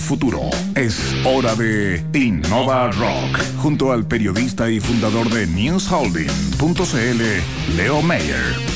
[0.00, 0.50] futuro.
[0.74, 8.71] Es hora de Innova Rock, junto al periodista y fundador de NewsHolding.cl, Leo Mayer.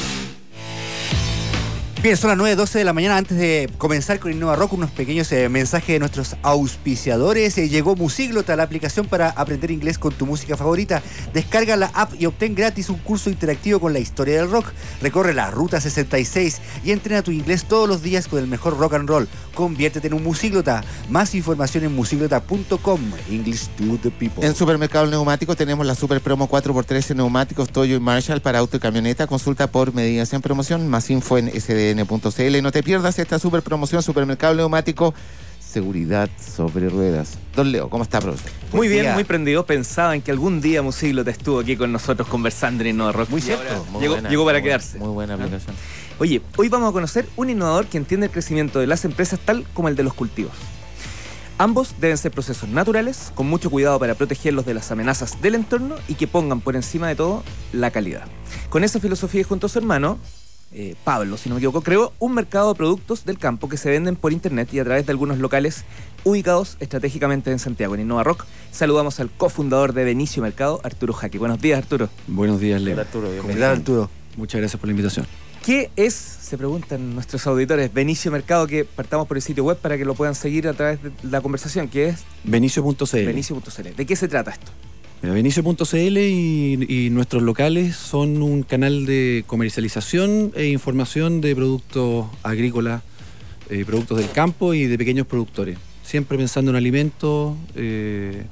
[2.06, 3.16] Bien, son las 9.12 de la mañana.
[3.16, 7.58] Antes de comenzar con Innova Rock, unos pequeños eh, mensajes de nuestros auspiciadores.
[7.58, 11.02] Eh, llegó Musiglota, la aplicación para aprender inglés con tu música favorita.
[11.34, 14.66] Descarga la app y obtén gratis un curso interactivo con la historia del rock.
[15.02, 18.94] Recorre la Ruta 66 y entrena tu inglés todos los días con el mejor rock
[18.94, 19.28] and roll.
[19.56, 20.84] Conviértete en un Musiglota.
[21.10, 23.00] Más información en musiglota.com.
[23.28, 24.46] English to the people.
[24.46, 28.80] En Supermercado Neumático tenemos la super promo 4x13 neumáticos Toyo y Marshall para auto y
[28.80, 29.26] camioneta.
[29.26, 30.86] Consulta por medidas promoción.
[30.86, 35.14] Más info en SD cl No te pierdas esta super promoción, supermercado neumático,
[35.60, 37.38] seguridad sobre ruedas.
[37.54, 38.50] Don Leo, ¿cómo está, profesor?
[38.72, 39.66] Muy bien, muy prendido.
[39.66, 43.30] Pensaba en que algún día Musiglo te estuvo aquí con nosotros conversando en Innova Rock.
[43.30, 43.86] Muy cierto.
[44.00, 44.98] llegó, para quedarse.
[44.98, 45.74] Muy buena aplicación.
[46.18, 49.64] Oye, hoy vamos a conocer un innovador que entiende el crecimiento de las empresas tal
[49.74, 50.52] como el de los cultivos.
[51.58, 55.96] Ambos deben ser procesos naturales, con mucho cuidado para protegerlos de las amenazas del entorno
[56.06, 58.26] y que pongan por encima de todo la calidad.
[58.68, 60.18] Con esa filosofía y junto a su hermano,
[60.72, 63.90] eh, Pablo, si no me equivoco, creó un mercado de productos del campo que se
[63.90, 65.84] venden por internet y a través de algunos locales
[66.24, 68.44] ubicados estratégicamente en Santiago, en Innova Rock.
[68.72, 71.38] Saludamos al cofundador de Benicio Mercado, Arturo Jaque.
[71.38, 72.08] Buenos días, Arturo.
[72.26, 72.94] Buenos días, Leo.
[72.94, 73.30] Hola, Arturo.
[73.30, 73.66] Bienvenido.
[73.66, 74.10] Arturo.
[74.36, 75.26] Muchas gracias por la invitación.
[75.64, 79.98] ¿Qué es, se preguntan nuestros auditores, Benicio Mercado, que partamos por el sitio web para
[79.98, 82.24] que lo puedan seguir a través de la conversación, que es...
[82.44, 83.04] Benicio.cl.
[83.12, 83.96] Benicio.cl.
[83.96, 84.70] ¿De qué se trata esto?
[85.22, 93.02] Benicio.cl y, nuestros locales son un canal de comercialización e información de productos agrícolas,
[93.70, 95.78] eh, productos del campo y de pequeños productores.
[96.02, 98.44] Siempre pensando en alimentos eh,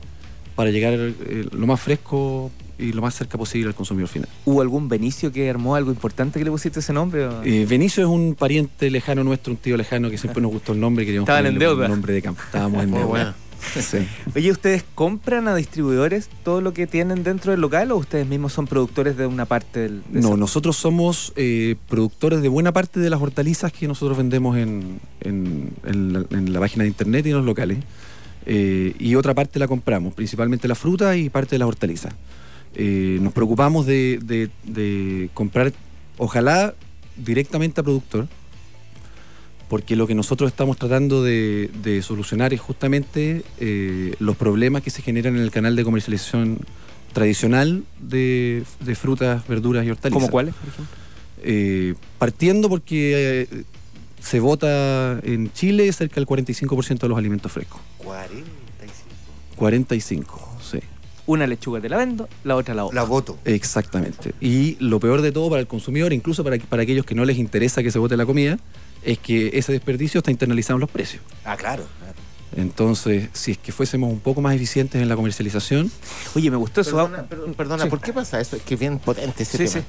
[0.56, 4.28] para llegar eh, lo más fresco y lo más cerca posible al consumidor final.
[4.44, 7.28] ¿Hubo algún Benicio que armó algo importante que le pusiste ese nombre?
[7.66, 11.04] Benicio es un pariente lejano nuestro, un tío lejano que siempre nos gustó el nombre.
[11.04, 11.84] Queríamos Estaban en deuda.
[11.84, 12.42] Un nombre de campo.
[12.42, 13.36] Estábamos en deuda.
[14.34, 18.52] Oye, ¿ustedes compran a distribuidores todo lo que tienen dentro del local o ustedes mismos
[18.52, 20.02] son productores de una parte del...
[20.10, 25.00] no, nosotros somos eh, productores de buena parte de las hortalizas que nosotros vendemos en,
[25.82, 27.78] la, página de internet y en los locales.
[28.46, 32.14] Eh, y otra parte la compramos, principalmente la fruta y parte de las hortalizas.
[32.74, 35.72] Eh, nos preocupamos de comprar,
[36.18, 36.74] ojalá,
[37.16, 38.26] directamente a productor
[39.74, 45.02] porque lo que nosotros estamos tratando de, solucionar es justamente eh, los problemas que se
[45.02, 46.60] generan en el canal de comercialización
[47.12, 48.64] tradicional de,
[48.94, 50.12] frutas, verduras y hortalizas.
[50.12, 50.96] ¿Cómo cuáles, por ejemplo?
[51.42, 53.64] Eh, partiendo porque eh,
[54.22, 57.80] se vota en Chile cerca del 45% de los alimentos frescos.
[57.98, 59.56] 45.
[59.56, 60.78] 45, sí.
[61.26, 62.94] Una lechuga te la vendo, la otra la voto.
[62.94, 63.38] La voto.
[63.44, 64.34] Exactamente.
[64.40, 67.38] Y lo peor de todo para el consumidor, incluso para, para aquellos que no les
[67.38, 68.56] interesa que se vote la comida,
[69.04, 71.22] es que ese desperdicio está internalizado en los precios.
[71.44, 71.84] Ah, claro.
[72.56, 75.90] Entonces, si es que fuésemos un poco más eficientes en la comercialización.
[76.34, 77.10] Oye, me gustó eso.
[77.56, 78.56] Perdona, ¿por qué pasa eso?
[78.56, 79.84] Es que es bien potente ese sí, Sí.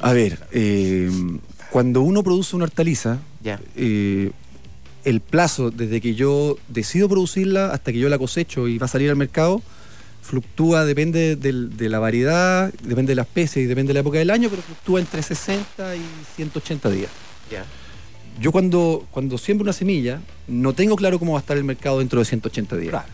[0.00, 1.10] A ver, eh,
[1.70, 3.18] cuando uno produce una hortaliza,
[3.74, 4.30] eh,
[5.04, 8.88] el plazo desde que yo decido producirla hasta que yo la cosecho y va a
[8.88, 9.62] salir al mercado
[10.22, 14.30] fluctúa, depende de la variedad, depende de la especie y depende de la época del
[14.30, 16.02] año, pero fluctúa entre 60 y
[16.36, 17.10] 180 días.
[17.50, 17.64] Ya
[18.40, 21.98] yo cuando, cuando siembro una semilla, no tengo claro cómo va a estar el mercado
[21.98, 23.04] dentro de 180 días.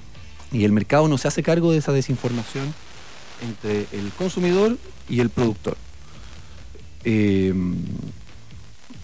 [0.53, 2.75] Y el mercado no se hace cargo de esa desinformación
[3.43, 5.77] entre el consumidor y el productor.
[7.05, 7.77] Em,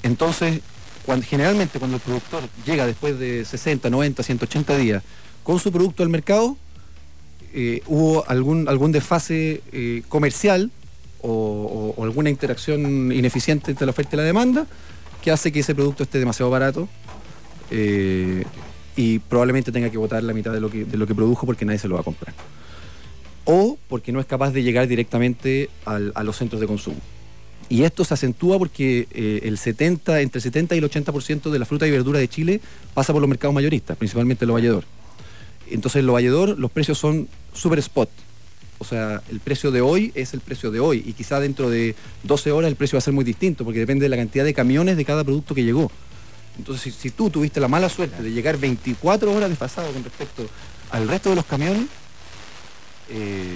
[0.02, 0.60] entonces,
[1.04, 5.02] cuando, generalmente cuando el productor llega después de 60, 90, 180 días
[5.42, 6.56] con su producto al mercado,
[7.52, 10.70] eh, hubo algún, algún desfase eh, comercial
[11.22, 14.66] o, alguna interacción ineficiente entre la oferta y la demanda,
[15.22, 16.88] que hace que ese producto esté demasiado barato
[17.70, 18.44] eh,
[18.96, 21.64] y probablemente tenga que botar la mitad de lo, que, de lo que produjo porque
[21.64, 22.34] nadie se lo va a comprar.
[23.44, 26.98] O porque no es capaz de llegar directamente a los centros de consumo.
[27.68, 31.58] Y esto se acentúa porque eh, el 70, entre el 70 y el 80% de
[31.58, 32.60] la fruta y verdura de Chile
[32.94, 34.84] pasa por los mercados mayoristas, principalmente el valledor.
[35.70, 38.10] Entonces en lo valledor los precios son super spot.
[38.80, 41.94] O sea, el precio de hoy es el precio de hoy y quizá dentro de
[42.22, 44.54] 12 horas el precio va a ser muy distinto porque depende de la cantidad de
[44.54, 45.92] camiones de cada producto que llegó.
[46.56, 50.48] Entonces, si, tú tuviste la mala suerte de llegar 24 horas desfasado con respecto
[50.90, 51.84] al resto de los camiones,
[53.10, 53.54] eh,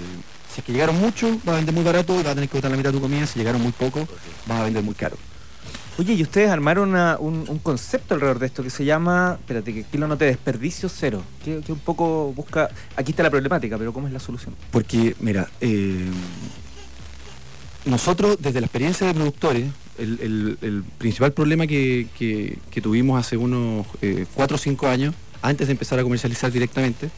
[0.53, 2.59] si es que llegaron mucho, vas a vender muy barato y vas a tener que
[2.59, 3.27] botar la mitad de tu comida.
[3.27, 4.07] Si llegaron muy poco,
[4.47, 5.17] vas a vender muy caro.
[5.97, 9.97] Oye, y ustedes armaron un, concepto alrededor de esto que se llama, espérate, que aquí
[9.97, 14.13] lo noté, desperdicio cero, que, un poco busca, aquí está la problemática, pero ¿cómo es
[14.13, 14.57] la solución?
[14.73, 16.09] Porque, mira, eh,
[17.85, 24.27] nosotros desde la experiencia de productores, el, principal problema que, tuvimos hace unos 4 eh,
[24.37, 27.09] o 5 años, antes de empezar a comercializar directamente,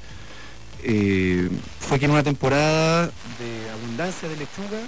[0.82, 1.48] eh,
[1.80, 4.80] fue que en una temporada de abundancia de lechuga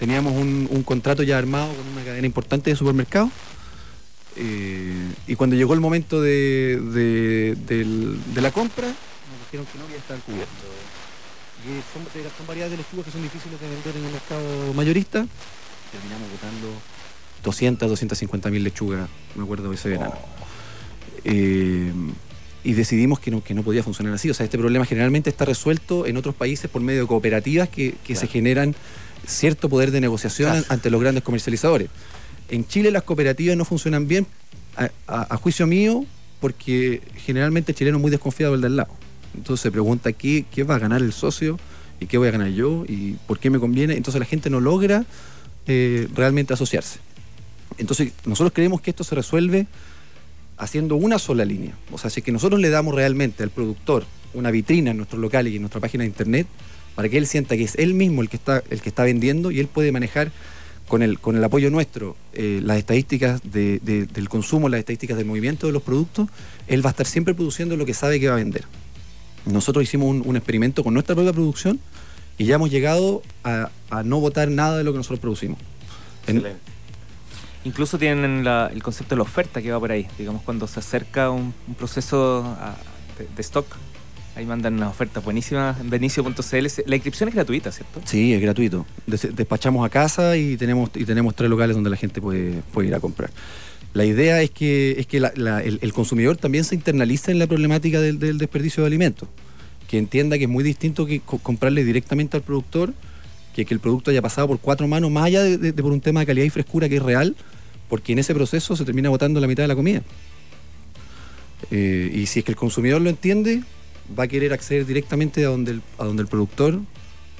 [0.00, 3.30] teníamos un, un contrato ya armado con una cadena importante de supermercados.
[4.36, 4.94] eh,
[5.28, 8.96] y cuando llegó el momento de, de- del- de la compra, nos
[9.46, 10.56] dijeron que no, que ya estaban cubiertos.
[11.62, 12.02] Y son,
[12.36, 15.26] son variedades de lechugas que son difíciles de vender en el mercado mayorista.
[15.92, 16.68] Terminamos botando
[17.44, 20.14] 200, 250 mil lechugas, me acuerdo ese verano.
[21.24, 21.92] Eh,
[22.62, 24.30] y decidimos que no, que no podía funcionar así.
[24.30, 27.94] O sea, este problema generalmente está resuelto en otros países por medio de cooperativas que,
[28.04, 28.74] que se generan
[29.26, 30.66] cierto poder de negociación Claro.
[30.68, 31.88] ante los grandes comercializadores.
[32.48, 34.26] En Chile las cooperativas no funcionan bien,
[34.76, 36.04] a, a- a juicio mío,
[36.40, 38.94] porque generalmente el chileno es muy desconfiado del de al lado.
[39.36, 41.58] Entonces se pregunta qué, qué va a ganar el socio
[42.00, 43.94] y qué voy a ganar yo y por qué me conviene.
[43.96, 45.04] Entonces la gente no logra
[45.66, 46.98] eh, realmente asociarse.
[47.78, 49.66] Entonces nosotros creemos que esto se resuelve
[50.56, 51.74] haciendo una sola línea.
[51.92, 55.18] O sea, si es que nosotros le damos realmente al productor una vitrina en nuestro
[55.18, 56.46] local y en nuestra página de internet,
[56.94, 59.50] para que él sienta que es él mismo el que está, el que está vendiendo
[59.50, 60.30] y él puede manejar
[60.88, 65.16] con el, con el apoyo nuestro eh, las estadísticas de- de- del consumo, las estadísticas
[65.16, 66.28] del movimiento de los productos,
[66.66, 68.64] él va a estar siempre produciendo lo que sabe que va a vender.
[69.46, 71.78] Nosotros hicimos un, experimento con nuestra propia producción
[72.38, 73.70] y ya hemos llegado a,
[74.04, 75.58] no votar nada de lo que nosotros producimos.
[76.26, 76.44] En-
[77.62, 80.06] Incluso tienen el concepto de la oferta que va por ahí.
[80.18, 82.56] Digamos, cuando se acerca un, proceso
[83.36, 83.66] de stock,
[84.40, 86.66] ahí mandan unas ofertas buenísimas en benicio.cl.
[86.86, 88.00] La inscripción es gratuita, ¿cierto?
[88.04, 88.86] Sí, es gratuito.
[89.06, 92.88] Des- despachamos a casa y tenemos, y tenemos tres locales donde la gente puede, puede
[92.88, 93.30] ir a comprar.
[93.92, 98.18] La idea es que, es que el, consumidor también se internalice en la problemática del,
[98.38, 99.28] desperdicio de alimentos.
[99.88, 102.94] Que entienda que es muy distinto que co- comprarle directamente al productor,
[103.54, 106.20] que que el producto haya pasado por cuatro manos, más allá de por un tema
[106.20, 107.34] de calidad y frescura que es real,
[107.88, 110.02] porque en ese proceso se termina botando la mitad de la comida.
[111.72, 113.62] Eh, y si es que el consumidor lo entiende,
[114.18, 116.80] va a querer acceder directamente a donde el, a donde el productor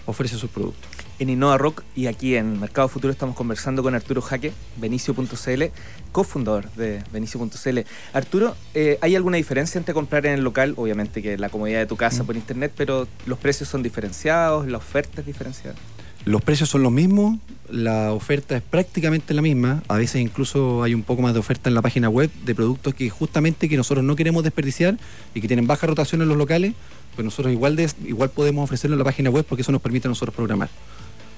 [0.06, 0.90] ofrece sus productos.
[1.18, 5.64] En Innova Rock y aquí en Mercado Futuro estamos conversando con Arturo Jaque, Benicio.cl,
[6.12, 7.78] cofundador de Benicio.cl.
[8.14, 10.72] Arturo, eh, ¿hay alguna diferencia entre comprar en el local?
[10.78, 14.78] Obviamente que la comodidad de tu casa por internet, pero los precios son diferenciados, la
[14.78, 15.76] oferta es diferenciada.
[16.24, 17.38] Los precios son los mismos,
[17.70, 21.70] la oferta es prácticamente la misma, a veces incluso hay un poco más de oferta
[21.70, 24.98] en la página web de productos que justamente que nosotros no queremos desperdiciar
[25.34, 26.74] y que tienen baja rotación en los locales,
[27.14, 30.08] pues nosotros igual, de- igual podemos ofrecerlo en la página web porque eso nos permite
[30.08, 30.68] a nosotros programar.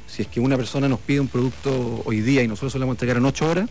[0.09, 2.87] Si es que una persona nos pide un producto hoy día y nosotros se lo
[2.87, 3.71] vamos entregar en 8 horas,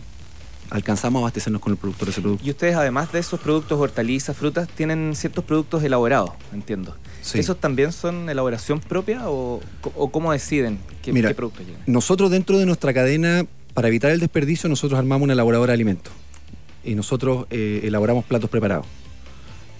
[0.72, 2.44] alcanzamos a abastecernos con el productor de ese producto.
[2.44, 6.96] Y ustedes, además de esos productos, hortalizas, frutas, tienen ciertos productos elaborados, entiendo.
[7.20, 7.38] Sí.
[7.38, 11.82] ¿Esos también son elaboración propia o, o cómo deciden qué, Mira, qué productos llegan?
[11.86, 16.12] Nosotros dentro de nuestra cadena, para evitar el desperdicio, nosotros armamos una elaboradora de alimentos.
[16.84, 18.86] Y nosotros eh, elaboramos platos preparados.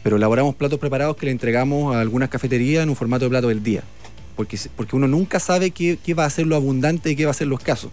[0.02, 3.48] Pero elaboramos platos preparados que le entregamos a algunas cafeterías en un formato de plato
[3.48, 3.82] del día.
[4.36, 7.30] Porque, porque uno nunca sabe qué, qué va a ser lo abundante y qué va
[7.30, 7.90] a ser lo escaso.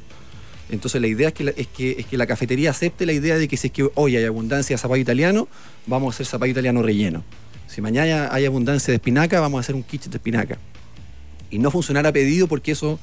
[0.70, 3.38] Entonces la idea es que la, es, que, es que la cafetería acepte la idea
[3.38, 5.48] de que si es que hoy hay abundancia de zapallo italiano,
[5.88, 7.24] vamos a hacer zapallo italiano relleno.
[7.68, 10.58] Si mañana hay abundancia de espinaca, vamos a hacer un quiche de espinaca.
[11.52, 13.00] Y no funcionar a pedido porque eso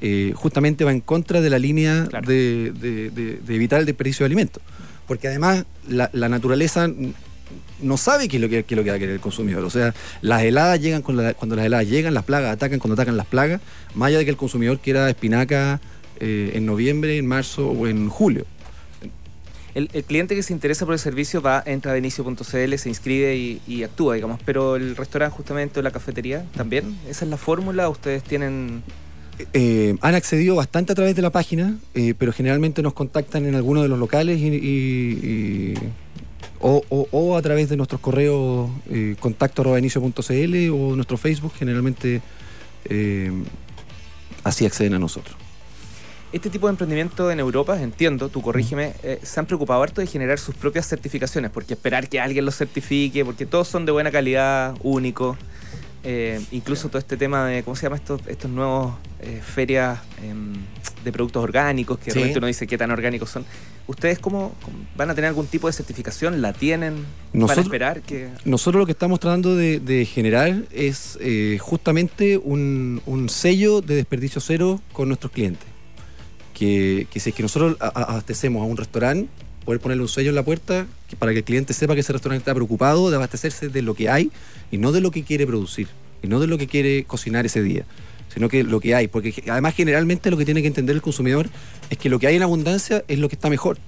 [0.00, 2.26] eh, justamente va en contra de la línea Claro.
[2.26, 4.62] de, de- de- de evitar el desperdicio de alimentos.
[5.06, 6.88] Porque además la, la naturaleza
[7.82, 9.62] no sabe qué es, lo que, qué es lo que va a querer el consumidor.
[9.64, 13.16] O sea, las heladas llegan la- cuando las heladas llegan, las plagas atacan cuando atacan
[13.16, 13.60] las plagas,
[13.94, 15.80] más allá de que el consumidor quiera espinaca
[16.24, 18.46] eh, en noviembre, en marzo o en julio.
[19.74, 23.34] El, el cliente que se interesa por el servicio va, entra a benicio.cl, se inscribe
[23.36, 24.38] y, y actúa, digamos.
[24.44, 26.96] Pero el restaurante, justamente, o la cafetería, también.
[27.08, 27.88] ¿Esa es la fórmula?
[27.88, 28.82] ¿Ustedes tienen.?
[29.54, 33.54] Eh, han accedido bastante a través de la página, eh, pero generalmente nos contactan en
[33.54, 34.52] alguno de los locales y, y-
[35.22, 35.74] y-
[36.60, 41.52] o, o- o a través de nuestros correos eh, contacto arroba inicio.cl o nuestro Facebook,
[41.58, 42.20] generalmente
[44.44, 45.34] así acceden a nosotros.
[46.32, 50.06] Este tipo de emprendimiento en Europa, entiendo, tú corrígeme, eh, se han preocupado harto de
[50.06, 54.10] generar sus propias certificaciones, porque esperar que alguien los certifique, porque todos son de buena
[54.10, 55.36] calidad, únicos.
[56.04, 60.54] Eh, incluso todo este tema de, ¿cómo se llama estos, estos nuevos eh, ferias em,
[61.04, 62.14] de productos orgánicos que Sí.
[62.14, 63.44] realmente uno dice qué tan orgánicos son?
[63.86, 64.54] ¿Ustedes cómo,
[64.96, 66.40] van a tener algún tipo de certificación?
[66.40, 66.94] ¿La tienen?
[66.94, 68.30] ¿Van a Nosotros- esperar que...?
[68.46, 73.96] Nosotros lo que estamos tratando de, de generar es eh, justamente un, un sello de
[73.96, 75.68] desperdicio cero con nuestros clientes.
[76.54, 79.28] Que, que si es que nosotros abastecemos a un restaurante,
[79.64, 82.12] poder ponerle un sello en la puerta que- para que el cliente sepa que ese
[82.12, 84.30] restaurante está preocupado de abastecerse de lo que hay
[84.70, 85.88] y no de lo que quiere producir,
[86.22, 87.84] y no de lo que quiere cocinar ese día,
[88.34, 89.08] sino que lo que hay.
[89.08, 91.48] Porque además generalmente lo que tiene que entender el consumidor
[91.90, 93.78] es que lo que hay en abundancia es lo que está mejor.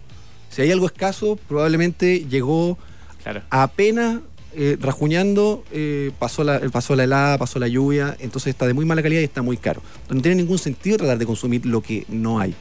[0.50, 2.78] Si hay algo escaso, probablemente llegó
[3.22, 3.42] Claro.
[3.50, 4.20] apenas
[4.56, 8.84] eh, rajuñando, eh, pasó, la, pasó la helada, pasó la lluvia, entonces está de muy
[8.84, 9.82] mala calidad y está muy caro.
[10.08, 12.54] No tiene ningún sentido tratar de consumir lo que no hay.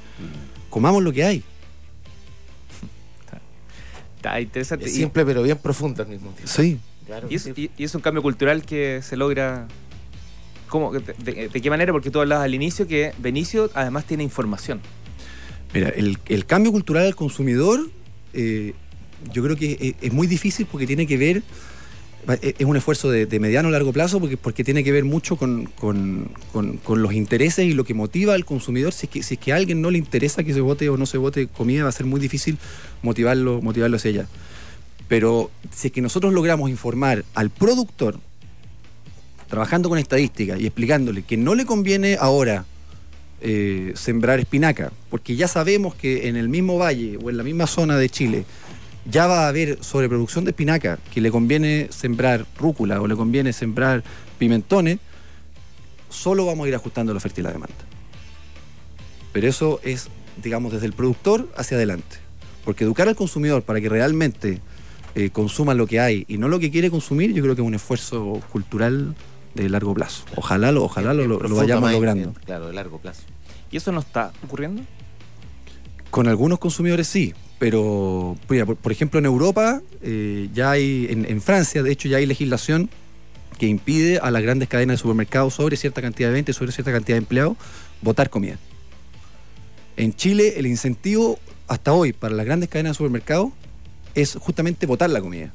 [0.70, 1.44] Comamos lo que hay.
[4.18, 4.86] Está interesante.
[4.86, 6.52] Es Y- simple pero bien profundo al mismo tiempo.
[6.52, 6.80] Sí.
[7.06, 7.28] Claro.
[7.30, 9.68] Y es, y- y es un cambio cultural que se logra.
[10.70, 10.92] ¿Cómo?
[10.94, 11.92] ¿De, de- de qué manera?
[11.92, 14.80] Porque tú hablabas al inicio que Benicio además tiene información.
[15.74, 17.90] Mira, el, el cambio cultural al consumidor,
[18.34, 18.74] eh,
[19.34, 21.44] yo creo que es, es muy difícil porque tiene que ver,
[22.42, 25.36] es es un esfuerzo de, mediano a largo plazo porque, porque tiene que ver mucho
[25.36, 28.94] con, con- con- los intereses y lo que motiva al consumidor.
[28.94, 31.06] Si es, que, si que a alguien no le interesa que se vote o no
[31.06, 32.58] se vote comida, va a ser muy difícil
[33.02, 34.28] motivarlo, motivarlo hacia allá.
[35.08, 38.20] Pero si es que nosotros logramos informar al productor,
[39.50, 42.66] trabajando con estadística y explicándole que no le conviene ahora
[43.42, 47.68] eh, sembrar espinaca, porque ya sabemos que en el mismo valle o en la misma
[47.68, 48.46] zona de Chile
[49.10, 53.52] ya va a haber sobreproducción de espinaca, que le conviene sembrar rúcula o le conviene
[53.54, 54.04] sembrar
[54.40, 55.00] pimentones,
[56.10, 57.74] solo vamos a ir ajustando la oferta y la demanda.
[59.32, 60.10] Pero eso es,
[60.42, 62.18] digamos, desde el productor hacia adelante.
[62.64, 64.62] Porque educar al consumidor para que realmente
[65.16, 67.68] eh, consuma lo que hay y no lo que quiere consumir, yo creo que es
[67.68, 69.16] un esfuerzo cultural
[69.56, 70.24] de largo plazo.
[70.36, 72.24] Ojalá lo, ojalá lo, lo- lo Profundo, vayamos logrando.
[72.32, 73.24] bien, Claro, de largo plazo.
[73.70, 74.82] ¿Y eso no está ocurriendo?
[76.10, 77.34] Con algunos consumidores sí,
[77.64, 82.10] pero mira, por, por ejemplo en Europa eh, ya hay, en, en Francia de hecho
[82.10, 82.90] ya hay legislación
[83.58, 86.92] que impide a las grandes cadenas de supermercados sobre cierta cantidad de ventas, sobre cierta
[86.92, 87.56] cantidad de empleados,
[88.02, 88.58] votar comida.
[89.96, 91.40] En Chile el incentivo
[91.70, 93.54] hasta hoy para las grandes cadenas de supermercados
[94.14, 95.54] es justamente votar la comida.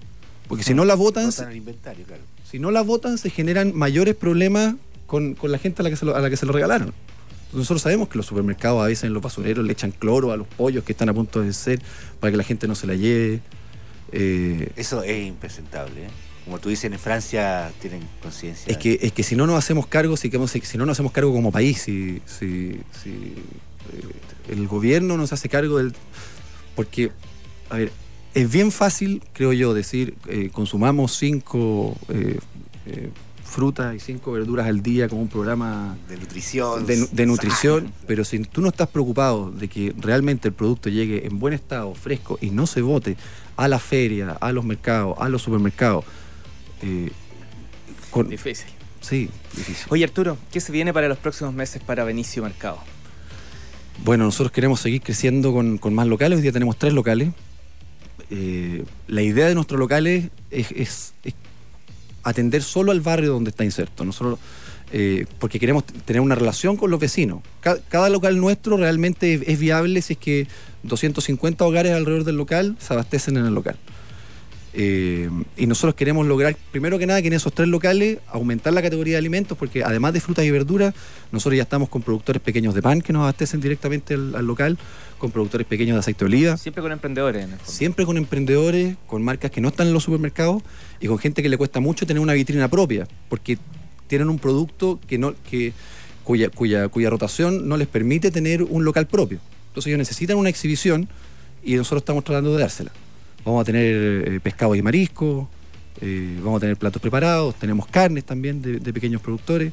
[0.49, 2.23] Porque si no la votan, Botan el inventario, claro.
[2.51, 5.97] si no la votan se generan mayores problemas con, con la gente a la, que
[5.97, 6.95] se lo, a la que se lo regalaron.
[7.53, 10.47] Nosotros sabemos que los supermercados a veces en los basureros le echan cloro a los
[10.47, 11.81] pollos que están a punto de vencer
[12.21, 13.41] para que la gente no se la lleve.
[14.13, 16.07] Eh, Eso es impresentable.
[16.07, 16.11] ¿eh?
[16.45, 18.71] Como tú dices, en Francia tienen conciencia.
[18.71, 21.33] es, que, es que si no nos hacemos cargo, si, si no nos hacemos cargo
[21.33, 25.95] como país, si, si, si, eh, el gobierno nos hace cargo del...
[26.77, 27.13] Porque,
[27.71, 27.93] a ver,
[28.35, 31.97] es bien fácil, creo yo, decir, eh, consumamos cinco
[33.49, 36.87] frutas y cinco verduras al día como un programa de nutrición.
[36.87, 40.89] de, nu- de nutrición, pero si tú no estás preocupado de que realmente el producto
[40.91, 43.17] llegue en buen estado, fresco y no se bote
[43.57, 46.05] a la feria, a los mercados, a los supermercados,
[46.83, 47.11] eh,
[48.11, 48.69] con- Difícil.
[49.01, 49.87] sí, difícil.
[49.91, 52.79] Oye, Arturo, ¿qué se viene para los próximos meses para Benicio Mercado?
[54.05, 56.37] Bueno, nosotros queremos seguir creciendo con, con más locales.
[56.37, 57.31] Hoy día tenemos tres locales.
[58.31, 61.35] Eh, la idea de nuestros locales es, es- es
[62.29, 64.05] atender solo al barrio donde está inserto.
[64.05, 64.39] Nosotros,
[64.93, 67.41] eh, porque queremos tener una relación con los vecinos.
[67.61, 70.47] Ca- Cada, local nuestro realmente es viable si es que
[70.83, 73.77] 250 hogares alrededor del local se abastecen en el local.
[74.75, 78.83] Eh, y nosotros queremos lograr, primero que nada, que en esos tres locales aumentar la
[78.83, 80.95] categoría de alimentos, porque además de frutas y verduras,
[81.33, 84.79] nosotros ya estamos con productores pequeños de pan que nos abastecen directamente al, al local,
[85.19, 87.73] con productores pequeños de aceite de oliva, Siempre con emprendedores en el fondo.
[87.73, 90.63] siempre con emprendedores, con marcas que no están en los supermercados
[91.01, 93.59] y con gente que le cuesta mucho tener una vitrina propia, porque
[94.07, 95.73] tienen un producto que no, que,
[96.25, 99.41] cuya, cuya, cuya rotación no les permite tener un local propio.
[99.69, 101.09] Entonces ellos necesitan una exhibición
[101.65, 102.93] y nosotros estamos tratando de dársela.
[103.45, 105.49] Vamos a tener eh, pescado y marisco,
[106.01, 109.73] eh, vamos a tener platos preparados, tenemos carnes también de, de pequeños productores.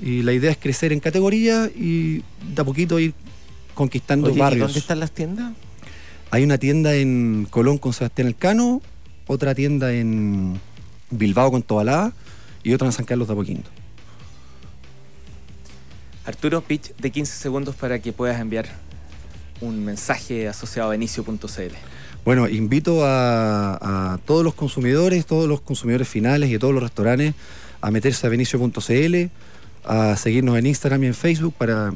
[0.00, 2.22] Y la idea es crecer en categoría y
[2.54, 3.14] de a poquito ir
[3.74, 4.68] conquistando Oye, ¿y barrios.
[4.68, 5.52] ¿Dónde están las tiendas?
[6.30, 8.82] Hay una tienda en Colón con Sebastián Elcano,
[9.26, 10.60] otra tienda en
[11.10, 12.12] Bilbao con Tobalá
[12.62, 13.68] y otra en San Carlos de Apoquindo.
[16.24, 18.66] Arturo, pitch de 15 segundos para que puedas enviar
[19.60, 21.74] un mensaje asociado a benicio.cl.
[22.28, 27.32] Bueno, invito a, todos los consumidores, todos los consumidores finales y a todos los restaurantes
[27.80, 29.16] a meterse a benicio.cl,
[29.86, 31.94] a seguirnos en Instagram y en Facebook para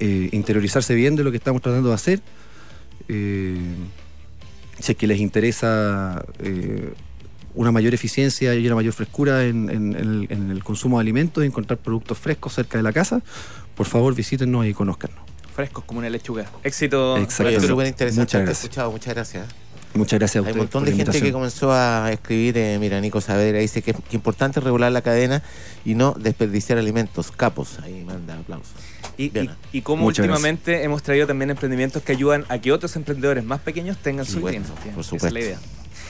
[0.00, 2.22] eh, interiorizarse bien de lo que estamos tratando de hacer.
[3.06, 3.56] Eh,
[4.80, 6.92] si es que les interesa eh,
[7.54, 12.18] una mayor eficiencia y una mayor frescura en, el, consumo de alimentos y encontrar productos
[12.18, 13.22] frescos cerca de la casa,
[13.76, 15.23] por favor visítenos y conozcanos.
[15.54, 16.46] Frescos como una lechuga.
[16.62, 17.14] Éxito.
[17.16, 17.60] Arturo.
[17.60, 18.38] súper interesante.
[18.38, 19.46] Muchas escuchado, muchas gracias.
[19.94, 20.54] Muchas gracias a Hay ustedes.
[20.56, 23.96] un montón de gente que comenzó a escribir, eh, mira, Nico Saavedra dice que es
[24.10, 25.40] importante regular la cadena
[25.84, 27.30] y no desperdiciar alimentos.
[27.30, 28.72] Capos, ahí manda aplausos.
[29.16, 32.96] Y, y, y como Muchas últimamente hemos traído también emprendimientos que ayudan a que otros
[32.96, 34.94] emprendedores más pequeños tengan su Supuesto, vitrina.
[34.96, 35.38] por Esa es la supuesto.
[35.38, 35.58] idea.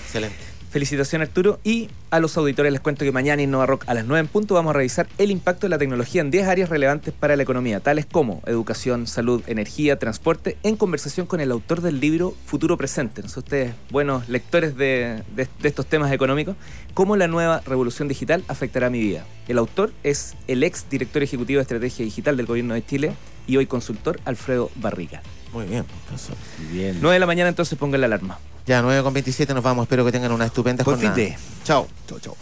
[0.06, 0.53] Excelente.
[0.75, 4.07] Felicitaciones Arturo y a los auditores les cuento que mañana en Nova Rock a las
[4.07, 7.14] 9 en punto vamos a revisar el impacto de la tecnología en 10 áreas relevantes
[7.14, 12.00] para la economía, tales como educación, salud, energía, transporte, en conversación con el autor del
[12.00, 13.23] libro Futuro Presente.
[13.23, 16.57] ¿No son ustedes buenos lectores de, de estos temas económicos?
[16.93, 19.25] ¿Cómo la nueva revolución digital afectará mi vida?
[19.47, 23.12] El autor es el ex director ejecutivo de estrategia digital del gobierno de Chile
[23.47, 25.23] y hoy consultor Alfredo Barriga.
[25.52, 26.35] Muy bien, profesor.
[26.59, 26.99] Muy bien.
[27.00, 28.40] 9 de la mañana entonces pongan la alarma.
[28.66, 29.85] Ya, 9 con 27 nos vamos.
[29.85, 31.14] Espero que tengan una estupenda Buen jornada.
[31.16, 31.38] fin de.
[31.64, 31.87] Chao.
[32.09, 32.37] Chau, chau.